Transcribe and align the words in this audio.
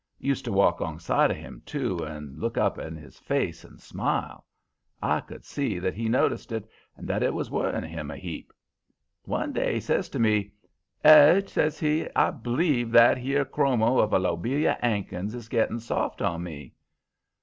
Used 0.17 0.45
to 0.45 0.51
walk 0.51 0.79
'longside 0.81 1.29
of 1.29 1.37
him, 1.37 1.61
too, 1.63 1.99
and 1.99 2.39
look 2.39 2.57
up 2.57 2.79
in 2.79 2.95
his 2.95 3.19
face 3.19 3.63
and 3.63 3.79
smile. 3.79 4.43
I 4.99 5.19
could 5.19 5.45
see 5.45 5.77
that 5.77 5.93
he 5.93 6.09
noticed 6.09 6.51
it 6.51 6.67
and 6.97 7.07
that 7.07 7.21
it 7.21 7.35
was 7.35 7.51
worrying 7.51 7.83
him 7.87 8.09
a 8.09 8.17
heap. 8.17 8.51
One 9.25 9.53
day 9.53 9.75
he 9.75 9.79
says 9.79 10.09
to 10.09 10.17
me: 10.19 10.53
"''Edge,' 11.05 11.49
says 11.49 11.77
he, 11.79 12.07
'I 12.15 12.31
b'lieve 12.31 12.89
that 12.89 13.19
'ere 13.19 13.45
chromo 13.45 13.99
of 13.99 14.11
a 14.11 14.17
Lobelia 14.17 14.75
'Ankins 14.81 15.35
is 15.35 15.47
getting 15.47 15.77
soft 15.79 16.19
on 16.19 16.41
me.' 16.41 16.73